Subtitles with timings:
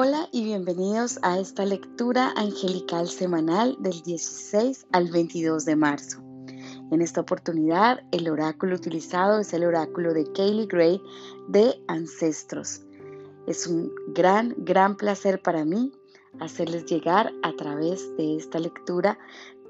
[0.00, 6.22] Hola y bienvenidos a esta lectura angelical semanal del 16 al 22 de marzo.
[6.92, 11.02] En esta oportunidad, el oráculo utilizado es el oráculo de Kaylee Gray
[11.48, 12.82] de Ancestros.
[13.48, 15.90] Es un gran, gran placer para mí
[16.38, 19.18] hacerles llegar a través de esta lectura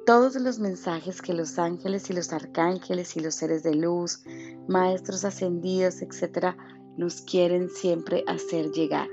[0.04, 4.24] todos los mensajes que los ángeles y los arcángeles y los seres de luz,
[4.68, 6.54] maestros ascendidos, etcétera,
[6.98, 9.08] nos quieren siempre hacer llegar.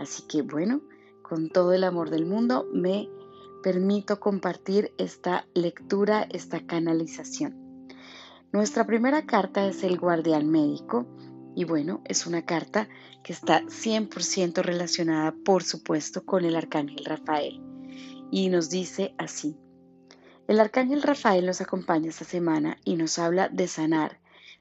[0.00, 0.80] Así que bueno,
[1.22, 3.10] con todo el amor del mundo me
[3.62, 7.86] permito compartir esta lectura, esta canalización.
[8.50, 11.06] Nuestra primera carta es el guardián médico
[11.54, 12.88] y bueno, es una carta
[13.22, 17.60] que está 100% relacionada, por supuesto, con el arcángel Rafael.
[18.30, 19.58] Y nos dice así,
[20.48, 24.18] el arcángel Rafael nos acompaña esta semana y nos habla de sanar,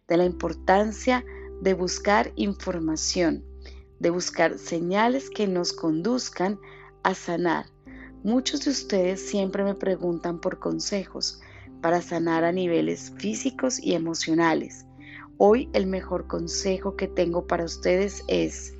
[0.09, 1.23] de la importancia
[1.61, 3.45] de buscar información,
[3.99, 6.59] de buscar señales que nos conduzcan
[7.03, 7.65] a sanar.
[8.23, 11.41] Muchos de ustedes siempre me preguntan por consejos
[11.81, 14.85] para sanar a niveles físicos y emocionales.
[15.37, 18.73] Hoy el mejor consejo que tengo para ustedes es,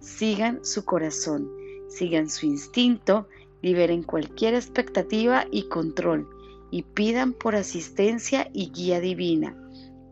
[0.00, 1.50] sigan su corazón,
[1.88, 3.28] sigan su instinto,
[3.62, 6.28] liberen cualquier expectativa y control
[6.70, 9.56] y pidan por asistencia y guía divina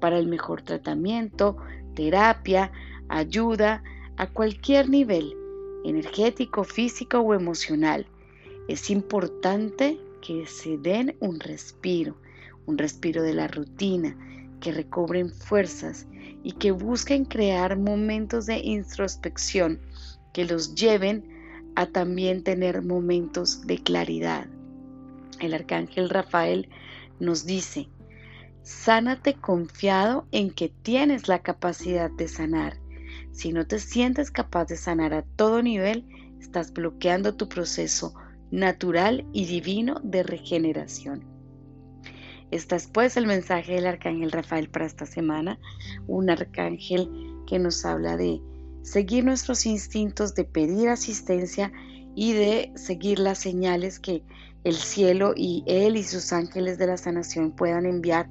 [0.00, 1.56] para el mejor tratamiento,
[1.95, 2.72] terapia,
[3.08, 3.83] ayuda,
[4.20, 5.34] a cualquier nivel,
[5.82, 8.06] energético, físico o emocional.
[8.68, 12.18] Es importante que se den un respiro,
[12.66, 14.14] un respiro de la rutina,
[14.60, 16.06] que recobren fuerzas
[16.42, 19.80] y que busquen crear momentos de introspección
[20.34, 21.24] que los lleven
[21.74, 24.48] a también tener momentos de claridad.
[25.38, 26.68] El arcángel Rafael
[27.20, 27.88] nos dice,
[28.64, 32.77] sánate confiado en que tienes la capacidad de sanar
[33.33, 36.06] si no te sientes capaz de sanar a todo nivel,
[36.41, 38.14] estás bloqueando tu proceso
[38.51, 41.24] natural y divino de regeneración.
[42.51, 45.58] Este es pues el mensaje del arcángel Rafael para esta semana,
[46.08, 47.08] un arcángel
[47.46, 48.40] que nos habla de
[48.83, 51.73] seguir nuestros instintos, de pedir asistencia
[52.17, 54.24] y de seguir las señales que
[54.64, 58.29] el cielo y él y sus ángeles de la sanación puedan enviar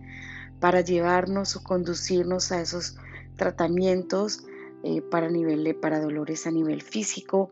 [0.59, 2.97] para llevarnos o conducirnos a esos
[3.37, 4.43] tratamientos,
[4.83, 7.51] eh, para, nivel para dolores a nivel físico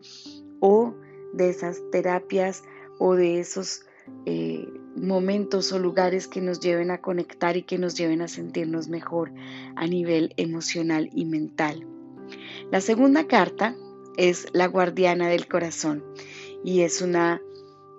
[0.59, 0.93] o
[1.33, 2.63] de esas terapias
[2.99, 3.85] o de esos
[4.25, 8.87] eh, momentos o lugares que nos lleven a conectar y que nos lleven a sentirnos
[8.87, 9.31] mejor
[9.75, 11.85] a nivel emocional y mental.
[12.71, 13.75] La segunda carta
[14.17, 16.03] es la guardiana del corazón
[16.63, 17.41] y es una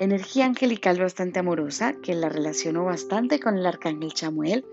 [0.00, 4.64] energía angelical bastante amorosa que la relaciono bastante con el arcángel Chamuel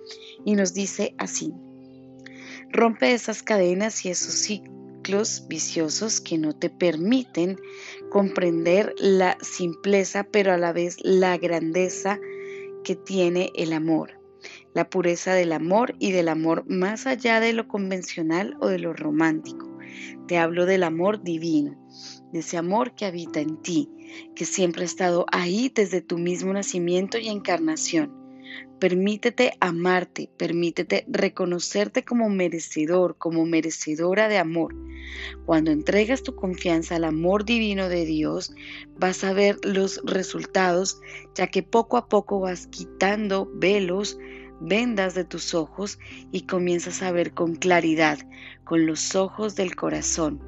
[0.43, 1.53] y nos dice así.
[2.71, 7.57] Rompe esas cadenas y esos ciclos viciosos que no te permiten
[8.09, 12.19] comprender la simpleza, pero a la vez la grandeza
[12.83, 14.19] que tiene el amor,
[14.73, 18.93] la pureza del amor y del amor más allá de lo convencional o de lo
[18.93, 19.71] romántico.
[20.27, 21.77] Te hablo del amor divino,
[22.33, 23.89] de ese amor que habita en ti,
[24.35, 28.24] que siempre ha estado ahí desde tu mismo nacimiento y encarnación
[28.79, 34.75] Permítete amarte, permítete reconocerte como merecedor, como merecedora de amor.
[35.45, 38.53] Cuando entregas tu confianza al amor divino de Dios,
[38.97, 40.99] vas a ver los resultados,
[41.35, 44.17] ya que poco a poco vas quitando velos,
[44.59, 45.99] vendas de tus ojos
[46.31, 48.19] y comienzas a ver con claridad,
[48.65, 50.41] con los ojos del corazón.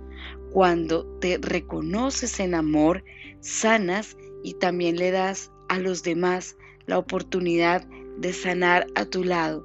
[0.52, 3.04] Cuando te reconoces en amor,
[3.40, 6.56] sanas y también le das a los demás
[6.88, 7.86] la oportunidad
[8.18, 9.64] de sanar a tu lado.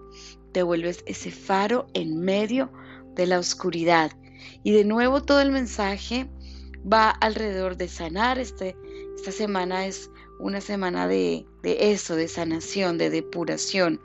[0.53, 2.71] Te vuelves ese faro en medio
[3.15, 4.12] de la oscuridad.
[4.62, 6.28] Y de nuevo todo el mensaje
[6.91, 8.38] va alrededor de sanar.
[8.38, 8.77] Este,
[9.16, 14.00] esta semana es una semana de, de eso, de sanación, de depuración,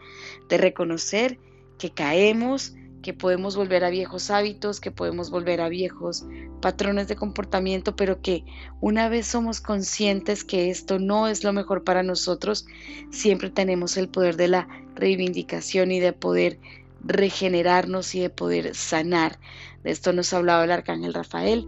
[0.48, 1.40] de reconocer
[1.78, 6.26] que caemos, que podemos volver a viejos hábitos, que podemos volver a viejos
[6.62, 8.44] patrones de comportamiento, pero que
[8.82, 12.66] una vez somos conscientes que esto no es lo mejor para nosotros,
[13.12, 16.60] siempre tenemos el poder de la reivindicación y de poder
[17.04, 19.40] regenerarnos y de poder sanar.
[19.84, 21.68] De esto nos hablaba el arcángel Rafael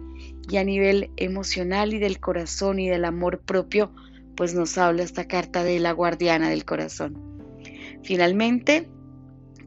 [0.50, 3.92] y a nivel emocional y del corazón y del amor propio,
[4.36, 7.30] pues nos habla esta carta de la guardiana del corazón.
[8.04, 8.90] Finalmente,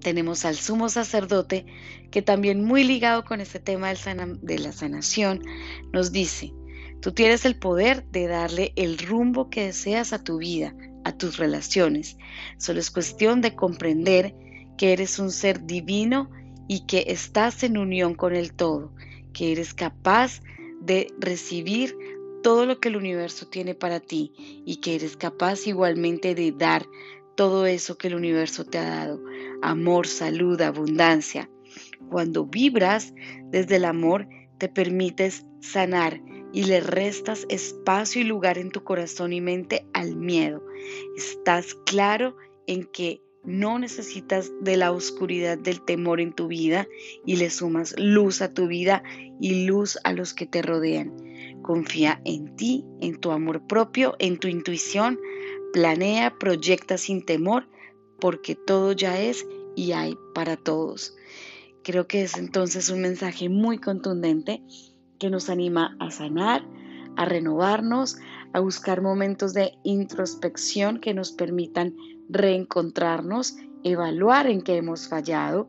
[0.03, 1.65] tenemos al sumo sacerdote
[2.11, 5.43] que también muy ligado con este tema de la sanación
[5.93, 6.53] nos dice,
[7.01, 11.39] tú tienes el poder de darle el rumbo que deseas a tu vida, a tus
[11.39, 12.17] relaciones.
[12.59, 14.35] Solo es cuestión de comprender
[14.77, 16.31] que eres un ser divino
[16.69, 18.95] y que estás en unión con el todo,
[19.33, 20.41] que eres capaz
[20.81, 21.97] de recibir
[22.43, 24.33] todo lo que el universo tiene para ti
[24.67, 26.87] y que eres capaz igualmente de dar
[27.35, 29.23] todo eso que el universo te ha dado.
[29.63, 31.49] Amor, salud, abundancia.
[32.11, 33.15] Cuando vibras
[33.51, 36.21] desde el amor, te permites sanar
[36.53, 40.63] y le restas espacio y lugar en tu corazón y mente al miedo.
[41.17, 42.37] Estás claro
[42.67, 46.87] en que no necesitas de la oscuridad del temor en tu vida
[47.27, 49.03] y le sumas luz a tu vida
[49.41, 51.13] y luz a los que te rodean.
[51.63, 55.19] Confía en ti, en tu amor propio, en tu intuición.
[55.73, 57.69] Planea, proyecta sin temor,
[58.21, 61.17] porque todo ya es y hay para todos.
[61.83, 64.63] Creo que es entonces un mensaje muy contundente
[65.19, 66.65] que nos anima a sanar,
[67.17, 68.19] a renovarnos,
[68.53, 71.97] a buscar momentos de introspección que nos permitan
[72.29, 75.69] reencontrarnos, evaluar en qué hemos fallado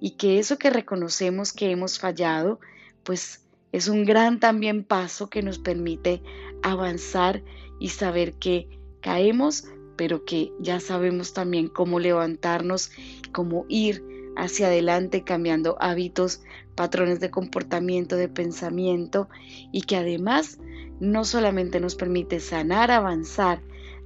[0.00, 2.60] y que eso que reconocemos que hemos fallado,
[3.04, 6.22] pues es un gran también paso que nos permite
[6.62, 7.42] avanzar
[7.80, 8.68] y saber que
[9.04, 9.64] caemos,
[9.96, 12.90] pero que ya sabemos también cómo levantarnos,
[13.32, 14.02] cómo ir
[14.34, 16.40] hacia adelante cambiando hábitos,
[16.74, 19.28] patrones de comportamiento, de pensamiento
[19.72, 20.58] y que además
[21.00, 23.60] no solamente nos permite sanar, avanzar,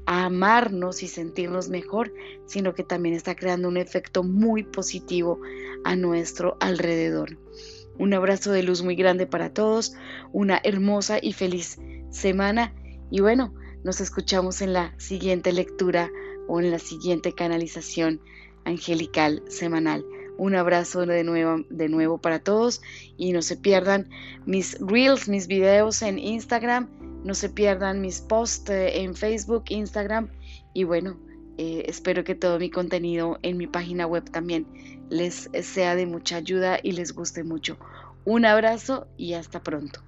[0.04, 2.12] amarnos y sentirnos mejor,
[2.46, 5.40] sino que también está creando un efecto muy positivo
[5.84, 7.38] a nuestro alrededor.
[7.98, 9.94] Un abrazo de luz muy grande para todos,
[10.32, 11.78] una hermosa y feliz
[12.10, 12.74] semana
[13.10, 13.54] y bueno,
[13.84, 16.10] nos escuchamos en la siguiente lectura
[16.46, 18.20] o en la siguiente canalización
[18.64, 20.04] angelical semanal.
[20.36, 22.80] Un abrazo de nuevo, de nuevo para todos
[23.16, 24.08] y no se pierdan
[24.46, 26.88] mis reels, mis videos en Instagram
[27.24, 30.28] no se pierdan mis posts eh, en Facebook, Instagram
[30.72, 31.18] y bueno,
[31.58, 34.66] eh, espero que todo mi contenido en mi página web también
[35.10, 37.78] les sea de mucha ayuda y les guste mucho.
[38.24, 40.07] Un abrazo y hasta pronto.